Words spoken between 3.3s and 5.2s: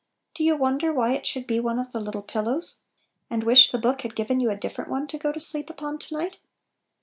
wish the book had given you a different one to